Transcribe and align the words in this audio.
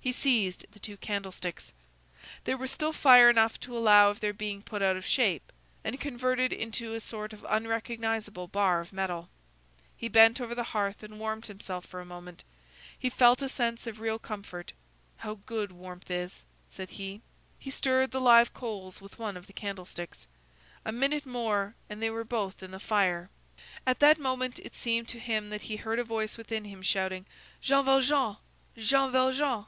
He 0.00 0.12
seized 0.12 0.64
the 0.72 0.78
two 0.78 0.96
candlesticks. 0.96 1.70
There 2.44 2.56
was 2.56 2.70
still 2.70 2.94
fire 2.94 3.28
enough 3.28 3.60
to 3.60 3.76
allow 3.76 4.08
of 4.08 4.20
their 4.20 4.32
being 4.32 4.62
put 4.62 4.80
out 4.80 4.96
of 4.96 5.04
shape, 5.04 5.52
and 5.84 6.00
converted 6.00 6.50
into 6.50 6.94
a 6.94 7.00
sort 7.00 7.34
of 7.34 7.44
unrecognizable 7.46 8.46
bar 8.46 8.80
of 8.80 8.90
metal. 8.90 9.28
He 9.98 10.08
bent 10.08 10.40
over 10.40 10.54
the 10.54 10.62
hearth 10.72 11.02
and 11.02 11.18
warmed 11.20 11.46
himself 11.48 11.84
for 11.84 12.00
a 12.00 12.06
moment. 12.06 12.42
He 12.98 13.10
felt 13.10 13.42
a 13.42 13.50
sense 13.50 13.86
of 13.86 14.00
real 14.00 14.18
comfort. 14.18 14.72
"How 15.18 15.40
good 15.44 15.72
warmth 15.72 16.10
is!" 16.10 16.42
said 16.70 16.90
he. 16.90 17.20
He 17.58 17.70
stirred 17.70 18.10
the 18.10 18.20
live 18.20 18.54
coals 18.54 19.02
with 19.02 19.18
one 19.18 19.36
of 19.36 19.46
the 19.46 19.52
candlesticks. 19.52 20.26
A 20.86 20.92
minute 20.92 21.26
more, 21.26 21.74
and 21.90 22.00
they 22.00 22.08
were 22.08 22.24
both 22.24 22.62
in 22.62 22.70
the 22.70 22.80
fire. 22.80 23.28
At 23.86 23.98
that 23.98 24.16
moment 24.16 24.58
it 24.60 24.74
seemed 24.76 25.08
to 25.08 25.18
him 25.18 25.50
that 25.50 25.62
he 25.62 25.76
heard 25.76 25.98
a 25.98 26.04
voice 26.04 26.38
within 26.38 26.64
him 26.64 26.80
shouting: 26.80 27.26
"Jean 27.60 27.84
Valjean! 27.84 28.36
Jean 28.78 29.10
Valjean!" 29.12 29.66